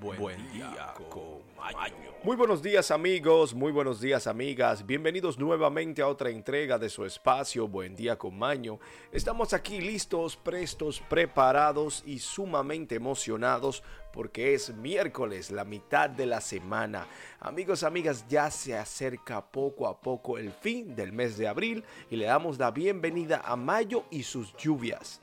Buen, 0.00 0.52
día 0.52 0.92
con 1.08 1.40
Maño. 1.56 1.94
Muy 2.22 2.36
buenos 2.36 2.62
días 2.62 2.90
amigos, 2.90 3.54
muy 3.54 3.72
buenos 3.72 4.00
días 4.00 4.26
amigas, 4.26 4.84
bienvenidos 4.84 5.38
nuevamente 5.38 6.02
a 6.02 6.08
otra 6.08 6.28
entrega 6.28 6.78
de 6.78 6.90
su 6.90 7.04
espacio 7.04 7.66
Buen 7.66 7.96
día 7.96 8.18
con 8.18 8.38
Maño. 8.38 8.78
Estamos 9.10 9.54
aquí 9.54 9.80
listos, 9.80 10.36
prestos, 10.36 11.00
preparados 11.08 12.02
y 12.04 12.18
sumamente 12.18 12.96
emocionados 12.96 13.82
porque 14.12 14.54
es 14.54 14.74
miércoles, 14.74 15.50
la 15.50 15.64
mitad 15.64 16.10
de 16.10 16.26
la 16.26 16.40
semana. 16.40 17.06
Amigos, 17.40 17.82
amigas, 17.82 18.26
ya 18.28 18.50
se 18.50 18.76
acerca 18.76 19.44
poco 19.46 19.86
a 19.88 20.00
poco 20.00 20.36
el 20.36 20.52
fin 20.52 20.94
del 20.94 21.12
mes 21.12 21.38
de 21.38 21.48
abril 21.48 21.84
y 22.10 22.16
le 22.16 22.26
damos 22.26 22.58
la 22.58 22.70
bienvenida 22.70 23.42
a 23.44 23.56
mayo 23.56 24.04
y 24.10 24.24
sus 24.24 24.54
lluvias. 24.56 25.20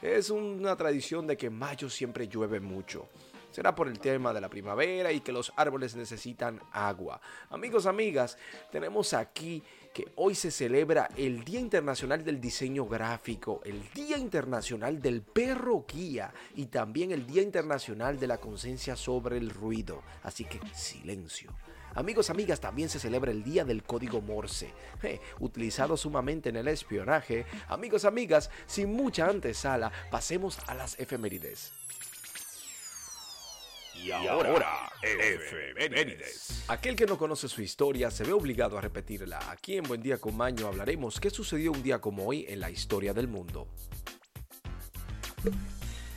Es 0.00 0.30
una 0.30 0.76
tradición 0.76 1.26
de 1.26 1.36
que 1.36 1.50
mayo 1.50 1.88
siempre 1.90 2.28
llueve 2.28 2.60
mucho. 2.60 3.08
Será 3.52 3.74
por 3.74 3.86
el 3.86 4.00
tema 4.00 4.32
de 4.32 4.40
la 4.40 4.48
primavera 4.48 5.12
y 5.12 5.20
que 5.20 5.30
los 5.30 5.52
árboles 5.56 5.94
necesitan 5.94 6.60
agua. 6.72 7.20
Amigos, 7.50 7.86
amigas, 7.86 8.38
tenemos 8.70 9.12
aquí 9.12 9.62
que 9.92 10.10
hoy 10.16 10.34
se 10.34 10.50
celebra 10.50 11.08
el 11.16 11.44
Día 11.44 11.60
Internacional 11.60 12.24
del 12.24 12.40
Diseño 12.40 12.86
Gráfico, 12.86 13.60
el 13.64 13.90
Día 13.92 14.16
Internacional 14.16 15.02
del 15.02 15.20
Perro 15.20 15.84
Guía 15.86 16.32
y 16.56 16.66
también 16.66 17.12
el 17.12 17.26
Día 17.26 17.42
Internacional 17.42 18.18
de 18.18 18.26
la 18.26 18.38
Conciencia 18.38 18.96
sobre 18.96 19.36
el 19.36 19.50
Ruido. 19.50 20.02
Así 20.22 20.44
que 20.44 20.58
silencio. 20.74 21.52
Amigos, 21.94 22.30
amigas, 22.30 22.58
también 22.58 22.88
se 22.88 22.98
celebra 22.98 23.32
el 23.32 23.44
Día 23.44 23.66
del 23.66 23.82
Código 23.82 24.22
Morse, 24.22 24.72
utilizado 25.40 25.98
sumamente 25.98 26.48
en 26.48 26.56
el 26.56 26.68
espionaje. 26.68 27.44
Amigos, 27.68 28.06
amigas, 28.06 28.50
sin 28.64 28.94
mucha 28.94 29.28
antesala, 29.28 29.92
pasemos 30.10 30.58
a 30.68 30.74
las 30.74 30.98
efemérides. 30.98 31.72
Y 34.02 34.10
ahora, 34.10 34.90
efemérides. 35.00 36.64
Aquel 36.66 36.96
que 36.96 37.06
no 37.06 37.16
conoce 37.16 37.48
su 37.48 37.62
historia 37.62 38.10
se 38.10 38.24
ve 38.24 38.32
obligado 38.32 38.76
a 38.76 38.80
repetirla. 38.80 39.38
Aquí 39.48 39.76
en 39.76 39.84
Buen 39.84 40.02
Día 40.02 40.18
con 40.18 40.36
Maño 40.36 40.66
hablaremos 40.66 41.20
qué 41.20 41.30
sucedió 41.30 41.70
un 41.70 41.82
día 41.84 42.00
como 42.00 42.26
hoy 42.26 42.44
en 42.48 42.58
la 42.58 42.70
historia 42.70 43.14
del 43.14 43.28
mundo. 43.28 43.68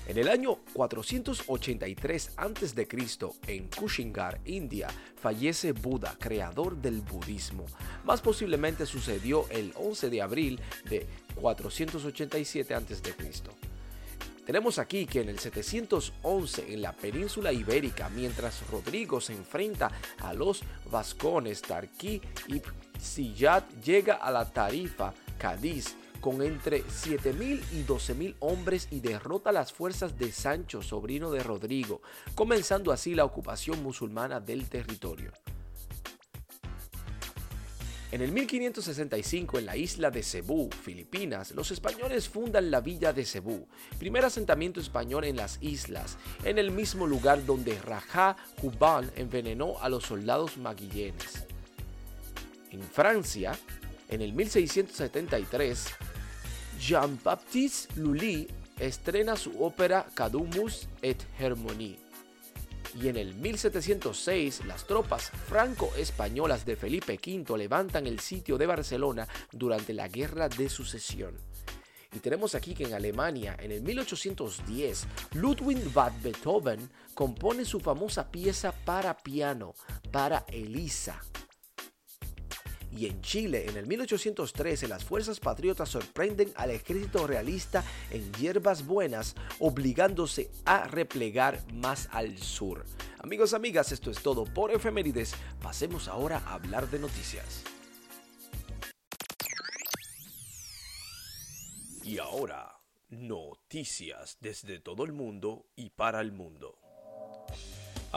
En 0.08 0.18
el 0.18 0.28
año 0.28 0.60
483 0.74 2.32
a.C., 2.38 2.88
en 3.48 3.70
Kushingar, 3.70 4.40
India, 4.46 4.88
fallece 5.16 5.72
Buda, 5.72 6.16
creador 6.20 6.78
del 6.78 7.02
budismo. 7.02 7.66
Más 8.04 8.22
posiblemente 8.22 8.86
sucedió 8.86 9.48
el 9.50 9.74
11 9.76 10.10
de 10.10 10.22
abril 10.22 10.60
de 10.90 11.08
487 11.36 12.74
a.C. 12.74 13.65
Tenemos 14.46 14.78
aquí 14.78 15.08
que 15.08 15.22
en 15.22 15.30
el 15.30 15.40
711 15.40 16.72
en 16.72 16.82
la 16.84 16.94
península 16.94 17.52
ibérica, 17.52 18.10
mientras 18.10 18.62
Rodrigo 18.70 19.20
se 19.20 19.34
enfrenta 19.34 19.92
a 20.20 20.34
los 20.34 20.62
vascones 20.92 21.64
Tarquí 21.64 22.22
y 22.48 22.62
Siyat 23.00 23.68
llega 23.84 24.16
a 24.16 24.32
la 24.32 24.46
Tarifa, 24.46 25.14
Cádiz, 25.40 25.96
con 26.22 26.44
entre 26.44 26.84
7.000 26.84 27.62
y 27.74 27.84
12.000 27.84 28.36
hombres 28.40 28.88
y 28.92 29.00
derrota 29.00 29.52
las 29.52 29.74
fuerzas 29.74 30.18
de 30.18 30.32
Sancho, 30.32 30.84
sobrino 30.84 31.32
de 31.32 31.42
Rodrigo, 31.42 32.02
comenzando 32.36 32.92
así 32.92 33.16
la 33.16 33.26
ocupación 33.26 33.82
musulmana 33.82 34.40
del 34.40 34.70
territorio. 34.70 35.34
En 38.16 38.22
el 38.22 38.32
1565, 38.32 39.60
en 39.60 39.66
la 39.66 39.76
isla 39.76 40.10
de 40.10 40.24
Cebú, 40.24 40.70
Filipinas, 40.72 41.52
los 41.52 41.70
españoles 41.72 42.30
fundan 42.30 42.72
la 42.72 42.80
villa 42.80 43.12
de 43.12 43.26
Cebú, 43.26 43.68
primer 44.00 44.24
asentamiento 44.24 44.80
español 44.80 45.26
en 45.26 45.36
las 45.36 45.58
islas, 45.62 46.18
en 46.46 46.58
el 46.58 46.72
mismo 46.72 47.08
lugar 47.08 47.46
donde 47.46 47.78
Rajá 47.78 48.38
Hubán 48.64 49.12
envenenó 49.18 49.78
a 49.82 49.90
los 49.90 50.06
soldados 50.06 50.56
maguillenes. 50.56 51.46
En 52.72 52.84
Francia, 52.84 53.52
en 54.08 54.22
el 54.22 54.32
1673, 54.32 55.88
Jean-Baptiste 56.80 58.00
Lully 58.00 58.48
estrena 58.80 59.36
su 59.36 59.62
ópera 59.62 60.06
Cadumus 60.14 60.88
et 61.02 61.22
Hermonie 61.38 62.05
y 62.96 63.10
en 63.10 63.18
el 63.18 63.36
1706 63.36 64.66
las 64.66 64.88
tropas 64.88 65.30
franco-españolas 65.30 66.66
de 66.66 66.76
Felipe 66.76 67.20
V 67.24 67.58
levantan 67.58 68.08
el 68.08 68.20
sitio 68.20 68.58
de 68.58 68.66
Barcelona 68.66 69.28
durante 69.52 69.94
la 69.94 70.08
Guerra 70.08 70.50
de 70.50 70.70
Sucesión. 70.70 71.36
Y 72.14 72.20
tenemos 72.20 72.56
aquí 72.56 72.74
que 72.74 72.86
en 72.86 72.94
Alemania, 72.94 73.58
en 73.60 73.74
el 73.74 73.82
1810, 73.82 75.06
Ludwig 75.34 75.92
van 75.94 76.14
Beethoven 76.24 76.90
compone 77.14 77.66
su 77.66 77.82
famosa 77.82 78.32
pieza 78.32 78.72
para 78.72 79.18
piano, 79.18 79.74
para 80.12 80.46
Elisa, 80.48 81.22
y 82.98 83.08
en 83.08 83.22
Chile, 83.22 83.66
en 83.68 83.78
el 83.78 83.88
1813, 83.88 84.88
las 84.88 85.04
fuerzas 85.04 85.40
patriotas 85.40 85.90
sorprenden 85.90 86.52
al 86.56 86.72
ejército 86.72 87.28
realista 87.28 87.84
en 88.10 88.32
Hierbas 88.34 88.86
Buenas, 88.86 89.36
obligándose 89.60 90.50
a 90.66 90.86
replegar 90.86 91.62
más 91.74 92.08
al 92.12 92.38
sur. 92.38 92.86
Amigos, 93.20 93.54
amigas, 93.54 93.92
esto 93.92 94.12
es 94.12 94.22
todo 94.22 94.46
por 94.46 94.72
efemérides. 94.72 95.36
Pasemos 95.62 96.08
ahora 96.08 96.38
a 96.46 96.54
hablar 96.54 96.90
de 96.90 97.00
noticias. 97.00 97.64
Y 102.04 102.20
ahora, 102.20 102.80
noticias 103.10 104.38
desde 104.40 104.80
todo 104.80 105.04
el 105.04 105.12
mundo 105.12 105.66
y 105.76 105.90
para 105.90 106.22
el 106.22 106.32
mundo. 106.32 106.85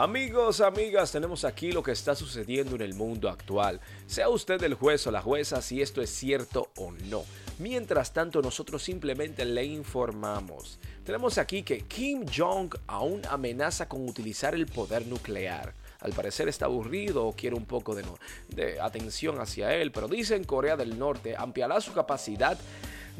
Amigos, 0.01 0.61
amigas, 0.61 1.11
tenemos 1.11 1.45
aquí 1.45 1.73
lo 1.73 1.83
que 1.83 1.91
está 1.91 2.15
sucediendo 2.15 2.77
en 2.77 2.83
el 2.83 2.95
mundo 2.95 3.29
actual. 3.29 3.81
Sea 4.07 4.29
usted 4.29 4.63
el 4.63 4.75
juez 4.75 5.05
o 5.09 5.11
la 5.11 5.23
jueza 5.23 5.61
si 5.61 5.83
esto 5.83 6.01
es 6.01 6.09
cierto 6.09 6.71
o 6.77 6.93
no. 6.93 7.25
Mientras 7.59 8.13
tanto, 8.13 8.41
nosotros 8.41 8.81
simplemente 8.81 9.45
le 9.45 9.65
informamos. 9.65 10.79
Tenemos 11.03 11.37
aquí 11.37 11.65
que 11.65 11.81
Kim 11.81 12.25
Jong 12.33 12.77
aún 12.87 13.23
amenaza 13.29 13.89
con 13.89 14.09
utilizar 14.09 14.55
el 14.55 14.67
poder 14.67 15.05
nuclear. 15.09 15.75
Al 15.99 16.13
parecer 16.13 16.49
está 16.49 16.67
aburrido 16.67 17.27
o 17.27 17.33
quiere 17.33 17.57
un 17.57 17.65
poco 17.65 17.97
de, 17.97 18.05
de 18.51 18.81
atención 18.81 19.41
hacia 19.41 19.75
él, 19.75 19.91
pero 19.91 20.07
dice 20.07 20.37
en 20.37 20.45
Corea 20.45 20.77
del 20.77 20.97
Norte 20.97 21.35
ampliará 21.37 21.81
su 21.81 21.93
capacidad 21.93 22.57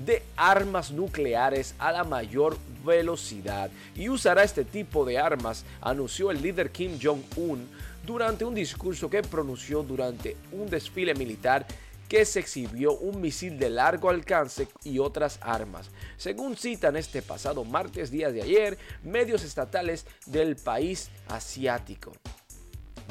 de 0.05 0.23
armas 0.37 0.91
nucleares 0.91 1.75
a 1.79 1.93
la 1.93 2.05
mayor 2.05 2.57
velocidad 2.85 3.71
y 3.95 4.09
usará 4.09 4.45
este 4.45 4.65
tipo 4.65 5.05
de 5.05 5.19
armas, 5.19 5.65
anunció 5.81 6.31
el 6.31 6.41
líder 6.41 6.71
Kim 6.71 6.99
Jong-un 7.03 7.69
durante 8.07 8.45
un 8.45 8.55
discurso 8.55 9.11
que 9.11 9.23
pronunció 9.23 9.83
durante 9.83 10.37
un 10.53 10.71
desfile 10.71 11.15
militar 11.15 11.67
que 12.09 12.25
se 12.25 12.41
exhibió 12.41 12.97
un 12.97 13.21
misil 13.21 13.59
de 13.59 13.69
largo 13.69 14.09
alcance 14.09 14.67
y 14.83 14.99
otras 14.99 15.39
armas. 15.43 15.91
Según 16.17 16.57
citan 16.57 16.97
este 16.97 17.21
pasado 17.21 17.65
martes, 17.65 18.11
día 18.11 18.33
de 18.33 18.43
ayer, 18.43 18.79
medios 19.05 19.45
estatales 19.45 20.07
del 20.25 20.57
país 20.57 21.11
asiático. 21.29 22.13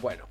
Bueno, 0.02 0.28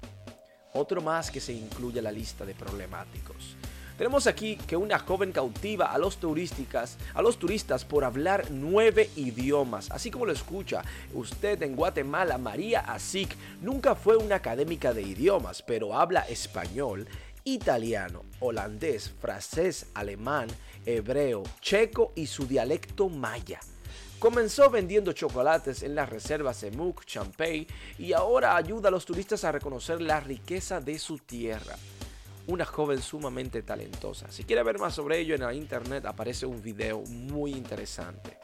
otro 0.73 1.01
más 1.01 1.31
que 1.31 1.41
se 1.41 1.53
incluye 1.53 2.01
a 2.01 2.03
la 2.03 2.11
lista 2.11 2.45
de 2.45 2.55
problemáticos. 2.55 3.57
Tenemos 3.97 4.27
aquí 4.27 4.57
que 4.57 4.77
una 4.77 4.99
joven 4.99 5.33
cautiva 5.33 5.87
a 5.87 5.97
los 5.97 6.19
turísticas, 6.19 6.99
a 7.15 7.23
los 7.23 7.39
turistas 7.39 7.87
por 7.87 8.05
hablar 8.05 8.51
nueve 8.51 9.09
idiomas, 9.17 9.91
así 9.91 10.11
como 10.11 10.27
lo 10.27 10.33
escucha 10.33 10.83
usted 11.15 11.63
en 11.63 11.75
Guatemala, 11.75 12.37
María 12.37 12.81
Asik 12.81 13.35
nunca 13.63 13.95
fue 13.95 14.19
una 14.19 14.37
académica 14.37 14.93
de 14.93 15.01
idiomas, 15.01 15.63
pero 15.63 15.95
habla 15.95 16.21
español, 16.29 17.09
italiano, 17.45 18.23
holandés, 18.41 19.15
francés, 19.19 19.87
alemán, 19.95 20.49
hebreo, 20.85 21.45
checo 21.63 22.13
y 22.15 22.27
su 22.27 22.47
dialecto 22.47 23.09
maya. 23.09 23.61
Comenzó 24.19 24.69
vendiendo 24.69 25.15
chocolates 25.15 25.83
en 25.83 25.95
las 25.95 26.11
reservas 26.11 26.59
Semuc, 26.59 27.07
Champagne 27.07 27.67
y 27.99 28.13
ahora 28.13 28.57
ayuda 28.57 28.89
a 28.89 28.93
los 28.93 29.07
turistas 29.07 29.45
a 29.45 29.53
reconocer 29.53 30.03
la 30.03 30.21
riqueza 30.21 30.83
de 30.83 30.99
su 30.99 31.17
tierra 31.17 31.77
una 32.49 32.65
joven 32.65 33.03
sumamente 33.03 33.63
talentosa. 33.63 34.31
Si 34.31 34.45
quiere 34.45 34.63
ver 34.63 34.79
más 34.79 34.95
sobre 34.95 35.19
ello 35.19 35.35
en 35.35 35.43
la 35.43 35.55
internet 35.55 36.07
aparece 36.07 36.47
un 36.47 36.63
video 36.63 37.01
muy 37.03 37.53
interesante. 37.53 38.39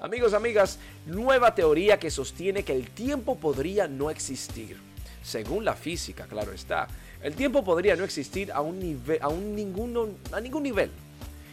Amigos, 0.00 0.34
amigas, 0.34 0.78
nueva 1.06 1.54
teoría 1.54 1.98
que 1.98 2.10
sostiene 2.10 2.64
que 2.64 2.74
el 2.74 2.90
tiempo 2.90 3.36
podría 3.36 3.86
no 3.86 4.10
existir. 4.10 4.76
Según 5.22 5.64
la 5.64 5.74
física, 5.74 6.26
claro 6.26 6.52
está, 6.52 6.88
el 7.22 7.36
tiempo 7.36 7.62
podría 7.62 7.94
no 7.94 8.02
existir 8.02 8.50
a, 8.50 8.60
un 8.60 9.00
a, 9.20 9.28
un 9.28 9.54
ninguno, 9.54 10.08
a 10.32 10.40
ningún 10.40 10.64
nivel. 10.64 10.90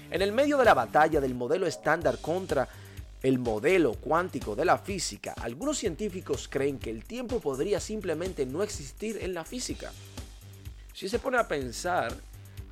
En 0.09 0.23
el 0.23 0.31
medio 0.31 0.57
de 0.57 0.65
la 0.65 0.73
batalla 0.73 1.21
del 1.21 1.35
modelo 1.35 1.67
estándar 1.67 2.17
contra 2.17 2.67
el 3.21 3.37
modelo 3.37 3.93
cuántico 3.93 4.55
de 4.55 4.65
la 4.65 4.79
física, 4.79 5.35
algunos 5.39 5.77
científicos 5.77 6.47
creen 6.49 6.79
que 6.79 6.89
el 6.89 7.03
tiempo 7.03 7.39
podría 7.39 7.79
simplemente 7.79 8.47
no 8.47 8.63
existir 8.63 9.19
en 9.21 9.35
la 9.35 9.45
física. 9.45 9.91
Si 10.99 11.07
se 11.07 11.17
pone 11.17 11.37
a 11.37 11.47
pensar 11.47 12.13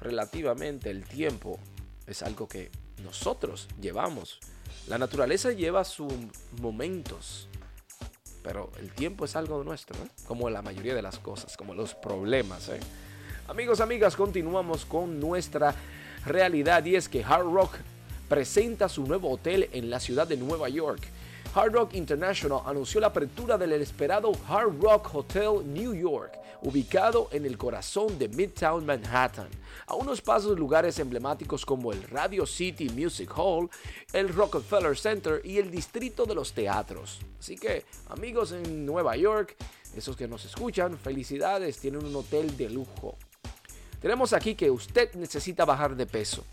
relativamente 0.02 0.90
el 0.90 1.06
tiempo, 1.06 1.58
es 2.06 2.22
algo 2.24 2.46
que 2.46 2.70
nosotros 3.02 3.70
llevamos. 3.80 4.42
La 4.90 4.98
naturaleza 4.98 5.54
lleva 5.54 5.86
sus 5.86 6.12
momentos, 6.60 7.48
pero 8.44 8.70
el 8.80 8.92
tiempo 8.92 9.24
es 9.24 9.38
algo 9.38 9.64
nuestro, 9.64 9.96
¿eh? 10.04 10.10
como 10.28 10.50
la 10.50 10.62
mayoría 10.62 10.94
de 10.94 11.02
las 11.02 11.20
cosas, 11.20 11.56
como 11.56 11.74
los 11.74 11.96
problemas. 11.96 12.68
¿eh? 12.68 12.82
Amigos, 13.48 13.80
amigas, 13.80 14.18
continuamos 14.18 14.84
con 14.84 15.22
nuestra 15.22 15.74
realidad 16.26 16.84
y 16.84 16.98
es 16.98 17.08
que 17.08 17.24
Hard 17.24 17.46
Rock 17.46 17.76
presenta 18.28 18.90
su 18.90 19.06
nuevo 19.06 19.32
hotel 19.32 19.70
en 19.72 19.90
la 19.90 20.02
ciudad 20.02 20.28
de 20.28 20.36
Nueva 20.36 20.68
York. 20.68 21.00
Hard 21.56 21.72
Rock 21.72 21.94
International 21.94 22.60
anunció 22.66 23.00
la 23.00 23.08
apertura 23.08 23.58
del 23.58 23.72
esperado 23.72 24.34
Hard 24.50 24.82
Rock 24.82 25.16
Hotel 25.16 25.62
New 25.66 25.94
York, 25.94 26.38
ubicado 26.62 27.30
en 27.32 27.46
el 27.46 27.58
corazón 27.58 28.18
de 28.18 28.30
Midtown 28.30 28.86
Manhattan, 28.86 29.50
a 29.86 29.96
unos 29.96 30.22
pasos 30.22 30.52
de 30.52 30.60
lugares 30.60 31.00
emblemáticos 31.00 31.66
como 31.66 31.92
el 31.92 32.04
Radio 32.04 32.46
City 32.46 32.90
Music 32.90 33.32
Hall, 33.36 33.70
el 34.14 34.30
Rockefeller 34.30 34.98
Center 34.98 35.42
y 35.44 35.58
el 35.58 35.72
Distrito 35.72 36.26
de 36.26 36.36
los 36.36 36.54
Teatros. 36.54 37.20
Así 37.40 37.56
que, 37.56 37.86
amigos 38.10 38.52
en 38.52 38.86
Nueva 38.86 39.16
York, 39.16 39.56
esos 39.96 40.16
que 40.16 40.28
nos 40.28 40.46
escuchan, 40.46 40.98
felicidades, 40.98 41.78
tienen 41.78 42.06
un 42.06 42.16
hotel 42.16 42.56
de 42.58 42.70
lujo. 42.70 43.18
Tenemos 44.02 44.34
aquí 44.34 44.56
que 44.56 44.70
usted 44.70 45.14
necesita 45.16 45.66
bajar 45.66 45.96
de 45.96 46.06
peso. 46.06 46.44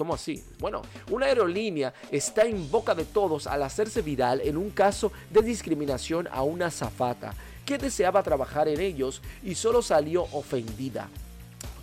¿Cómo 0.00 0.14
así? 0.14 0.42
Bueno, 0.58 0.80
una 1.10 1.26
aerolínea 1.26 1.92
está 2.10 2.46
en 2.46 2.70
boca 2.70 2.94
de 2.94 3.04
todos 3.04 3.46
al 3.46 3.62
hacerse 3.62 4.00
viral 4.00 4.40
en 4.40 4.56
un 4.56 4.70
caso 4.70 5.12
de 5.28 5.42
discriminación 5.42 6.26
a 6.32 6.42
una 6.42 6.70
zafata 6.70 7.34
que 7.64 7.78
deseaba 7.78 8.22
trabajar 8.22 8.68
en 8.68 8.80
ellos 8.80 9.22
y 9.42 9.54
solo 9.54 9.82
salió 9.82 10.24
ofendida. 10.32 11.08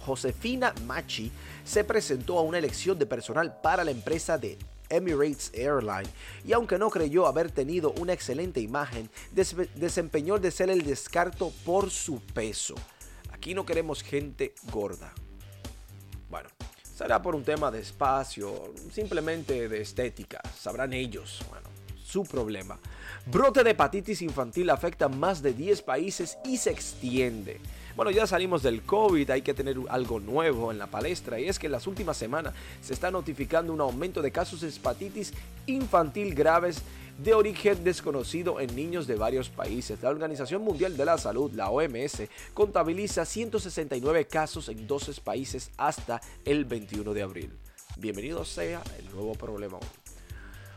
Josefina 0.05 0.73
Machi 0.85 1.31
se 1.65 1.83
presentó 1.83 2.39
a 2.39 2.41
una 2.41 2.57
elección 2.57 2.97
de 2.97 3.05
personal 3.05 3.59
para 3.61 3.83
la 3.83 3.91
empresa 3.91 4.37
de 4.37 4.57
Emirates 4.89 5.51
Airline 5.53 6.09
y 6.45 6.53
aunque 6.53 6.77
no 6.77 6.89
creyó 6.89 7.27
haber 7.27 7.51
tenido 7.51 7.91
una 7.93 8.13
excelente 8.13 8.61
imagen, 8.61 9.09
desempeñó 9.75 10.39
de 10.39 10.51
ser 10.51 10.69
el 10.69 10.83
descarto 10.83 11.51
por 11.65 11.91
su 11.91 12.21
peso. 12.21 12.75
Aquí 13.31 13.53
no 13.53 13.65
queremos 13.65 14.01
gente 14.01 14.55
gorda. 14.71 15.13
Bueno, 16.29 16.49
será 16.81 17.21
por 17.21 17.35
un 17.35 17.43
tema 17.43 17.69
de 17.69 17.81
espacio, 17.81 18.73
simplemente 18.91 19.67
de 19.67 19.81
estética, 19.81 20.41
sabrán 20.57 20.93
ellos. 20.93 21.41
Bueno, 21.49 21.67
su 22.07 22.23
problema. 22.23 22.79
Brote 23.25 23.63
de 23.63 23.71
hepatitis 23.71 24.21
infantil 24.21 24.69
afecta 24.69 25.09
más 25.09 25.41
de 25.41 25.53
10 25.53 25.81
países 25.81 26.37
y 26.45 26.57
se 26.57 26.71
extiende. 26.71 27.59
Bueno, 27.97 28.11
ya 28.11 28.25
salimos 28.27 28.63
del 28.63 28.83
COVID, 28.83 29.29
hay 29.29 29.41
que 29.41 29.53
tener 29.53 29.75
algo 29.89 30.19
nuevo 30.19 30.71
en 30.71 30.77
la 30.77 30.87
palestra 30.87 31.39
y 31.39 31.49
es 31.49 31.59
que 31.59 31.65
en 31.65 31.73
las 31.73 31.87
últimas 31.87 32.15
semanas 32.15 32.53
se 32.81 32.93
está 32.93 33.11
notificando 33.11 33.73
un 33.73 33.81
aumento 33.81 34.21
de 34.21 34.31
casos 34.31 34.61
de 34.61 34.69
hepatitis 34.69 35.33
infantil 35.65 36.33
graves 36.33 36.81
de 37.17 37.33
origen 37.33 37.83
desconocido 37.83 38.59
en 38.61 38.73
niños 38.75 39.07
de 39.07 39.15
varios 39.15 39.49
países. 39.49 40.01
La 40.01 40.09
Organización 40.09 40.61
Mundial 40.61 40.95
de 40.95 41.05
la 41.05 41.17
Salud, 41.17 41.51
la 41.53 41.71
OMS, 41.71 42.21
contabiliza 42.53 43.25
169 43.25 44.27
casos 44.27 44.69
en 44.69 44.87
12 44.87 45.19
países 45.21 45.71
hasta 45.77 46.21
el 46.45 46.65
21 46.65 47.13
de 47.13 47.23
abril. 47.23 47.51
Bienvenido 47.97 48.45
sea 48.45 48.81
el 48.99 49.11
nuevo 49.11 49.33
problema. 49.33 49.79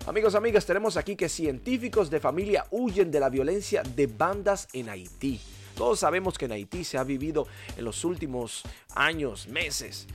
Amigos, 0.06 0.34
amigas, 0.34 0.64
tenemos 0.64 0.96
aquí 0.96 1.14
que 1.14 1.28
científicos 1.28 2.08
de 2.08 2.20
familia 2.20 2.64
huyen 2.70 3.10
de 3.10 3.20
la 3.20 3.28
violencia 3.28 3.82
de 3.82 4.06
bandas 4.06 4.66
en 4.72 4.88
Haití. 4.88 5.38
Todos 5.76 6.00
sabemos 6.00 6.38
que 6.38 6.46
en 6.46 6.52
Haití 6.52 6.84
se 6.84 6.96
ha 6.96 7.04
vivido 7.04 7.46
en 7.76 7.84
los 7.84 8.02
últimos 8.04 8.62
años, 8.94 9.46
meses, 9.46 10.06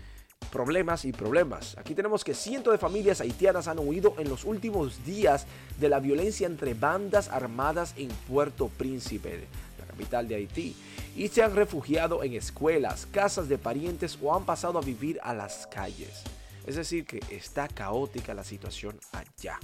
problemas 0.51 1.05
y 1.05 1.11
problemas. 1.11 1.77
Aquí 1.77 1.93
tenemos 1.93 2.23
que 2.23 2.33
cientos 2.33 2.73
de 2.73 2.79
familias 2.79 3.21
haitianas 3.21 3.67
han 3.67 3.77
huido 3.77 4.15
en 4.17 4.27
los 4.27 4.43
últimos 4.43 5.05
días 5.05 5.45
de 5.79 5.87
la 5.87 5.99
violencia 5.99 6.47
entre 6.47 6.73
bandas 6.73 7.29
armadas 7.29 7.93
en 7.95 8.09
Puerto 8.27 8.69
Príncipe, 8.69 9.47
la 9.79 9.85
capital 9.85 10.27
de 10.27 10.35
Haití, 10.35 10.75
y 11.15 11.27
se 11.27 11.43
han 11.43 11.55
refugiado 11.55 12.23
en 12.23 12.33
escuelas, 12.33 13.05
casas 13.05 13.47
de 13.47 13.59
parientes 13.59 14.17
o 14.21 14.35
han 14.35 14.45
pasado 14.45 14.79
a 14.79 14.81
vivir 14.81 15.19
a 15.21 15.35
las 15.35 15.67
calles. 15.67 16.23
Es 16.65 16.75
decir, 16.75 17.05
que 17.05 17.21
está 17.29 17.67
caótica 17.67 18.33
la 18.33 18.43
situación 18.43 18.99
allá. 19.11 19.59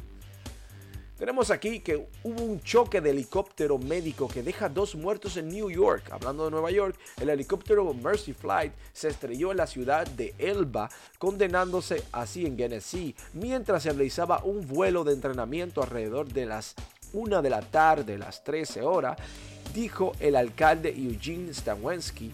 Tenemos 1.21 1.51
aquí 1.51 1.81
que 1.81 2.07
hubo 2.23 2.41
un 2.41 2.61
choque 2.61 2.99
de 2.99 3.11
helicóptero 3.11 3.77
médico 3.77 4.27
que 4.27 4.41
deja 4.41 4.69
dos 4.69 4.95
muertos 4.95 5.37
en 5.37 5.49
New 5.49 5.69
York. 5.69 6.09
Hablando 6.11 6.45
de 6.45 6.49
Nueva 6.49 6.71
York, 6.71 6.97
el 7.19 7.29
helicóptero 7.29 7.93
Mercy 7.93 8.33
Flight 8.33 8.73
se 8.91 9.09
estrelló 9.09 9.51
en 9.51 9.57
la 9.57 9.67
ciudad 9.67 10.07
de 10.07 10.33
Elba, 10.39 10.89
condenándose 11.19 12.03
así 12.11 12.47
en 12.47 12.57
Genesee, 12.57 13.13
mientras 13.33 13.83
se 13.83 13.91
realizaba 13.91 14.43
un 14.43 14.67
vuelo 14.67 15.03
de 15.03 15.13
entrenamiento 15.13 15.83
alrededor 15.83 16.27
de 16.27 16.47
las 16.47 16.73
1 17.13 17.43
de 17.43 17.49
la 17.51 17.61
tarde, 17.61 18.17
las 18.17 18.43
13 18.43 18.81
horas, 18.81 19.15
dijo 19.75 20.13
el 20.19 20.35
alcalde 20.35 20.89
Eugene 20.89 21.53
Stanwensky 21.53 22.31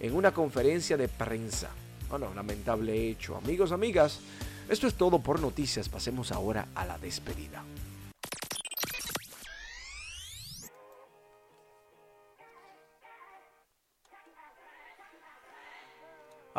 en 0.00 0.14
una 0.14 0.34
conferencia 0.34 0.98
de 0.98 1.08
prensa. 1.08 1.70
Bueno, 2.08 2.32
lamentable 2.34 3.10
hecho. 3.10 3.36
Amigos, 3.36 3.72
amigas, 3.72 4.20
esto 4.68 4.86
es 4.86 4.94
todo 4.94 5.18
por 5.18 5.40
noticias. 5.40 5.88
Pasemos 5.88 6.32
ahora 6.32 6.68
a 6.74 6.84
la 6.86 6.98
despedida. 6.98 7.62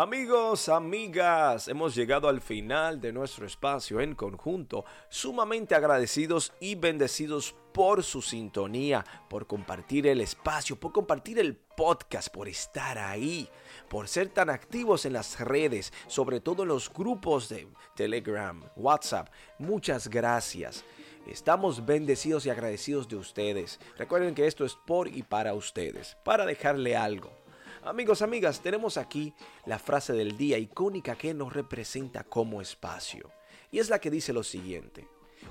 Amigos, 0.02 0.70
amigas, 0.70 1.68
hemos 1.68 1.94
llegado 1.94 2.30
al 2.30 2.40
final 2.40 3.02
de 3.02 3.12
nuestro 3.12 3.46
espacio 3.46 4.00
en 4.00 4.16
conjunto, 4.16 4.86
sumamente 5.10 5.76
agradecidos 5.76 6.54
y 6.62 6.76
bendecidos 6.76 7.54
por 7.74 8.02
su 8.02 8.22
sintonía, 8.22 9.04
por 9.30 9.46
compartir 9.46 10.08
el 10.08 10.22
espacio, 10.22 10.80
por 10.80 10.94
compartir 10.94 11.38
el 11.38 11.58
podcast, 11.58 12.30
por 12.30 12.48
estar 12.48 12.98
ahí, 12.98 13.50
por 13.90 14.08
ser 14.08 14.30
tan 14.30 14.50
activos 14.50 15.06
en 15.06 15.12
las 15.12 15.38
redes, 15.42 15.92
sobre 16.08 16.40
todo 16.40 16.64
en 16.64 16.70
los 16.70 16.90
grupos 16.94 17.50
de 17.50 17.68
Telegram, 17.94 18.64
WhatsApp. 18.78 19.28
Muchas 19.58 20.08
gracias. 20.08 20.86
Estamos 21.28 21.86
bendecidos 21.86 22.46
y 22.46 22.50
agradecidos 22.50 23.10
de 23.10 23.18
ustedes. 23.18 23.82
Recuerden 23.98 24.34
que 24.34 24.48
esto 24.48 24.64
es 24.64 24.76
por 24.76 25.10
y 25.10 25.24
para 25.24 25.54
ustedes, 25.56 26.16
para 26.24 26.46
dejarle 26.46 26.96
algo 26.96 27.39
Amigos, 27.84 28.22
amigas, 28.22 28.60
tenemos 28.60 28.98
aquí 28.98 29.34
la 29.66 29.80
frase 29.80 30.12
del 30.12 30.36
día 30.36 30.58
icónica 30.58 31.16
que 31.16 31.34
nos 31.34 31.54
representa 31.54 32.26
como 32.26 32.62
espacio. 32.62 33.32
Y 33.72 33.80
es 33.80 33.90
la 33.90 34.00
que 34.00 34.12
dice 34.12 34.34
lo 34.34 34.44
siguiente. 34.44 35.08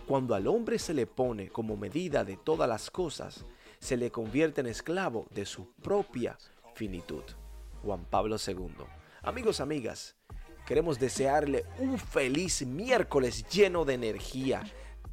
Cuando 0.06 0.34
al 0.34 0.46
hombre 0.46 0.78
se 0.78 0.92
le 0.92 1.06
pone 1.06 1.48
como 1.48 1.78
medida 1.78 2.25
de 2.25 2.36
todas 2.36 2.69
las 2.69 2.90
cosas, 2.90 3.47
se 3.78 3.97
le 3.97 4.11
convierte 4.11 4.61
en 4.61 4.66
esclavo 4.66 5.26
de 5.30 5.47
su 5.47 5.73
propia 5.76 6.37
finitud. 6.75 7.23
Juan 7.82 8.04
Pablo 8.04 8.37
II. 8.47 8.75
Amigos, 9.23 9.61
amigas, 9.61 10.14
queremos 10.66 10.99
desearle 10.99 11.64
un 11.78 11.99
feliz 11.99 12.66
miércoles 12.66 13.49
lleno 13.49 13.87
de 13.87 13.94
energía. 13.94 14.62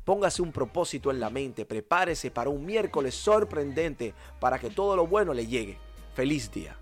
Póngase 0.03 0.41
un 0.41 0.51
propósito 0.51 1.11
en 1.11 1.21
la 1.21 1.29
mente, 1.29 1.65
prepárese 1.65 2.29
para 2.29 2.49
un 2.49 2.65
miércoles 2.65 3.15
sorprendente 3.15 4.13
para 4.41 4.59
que 4.59 4.69
todo 4.69 4.97
lo 4.97 5.07
bueno 5.07 5.33
le 5.33 5.47
llegue. 5.47 5.77
Feliz 6.13 6.51
día. 6.51 6.77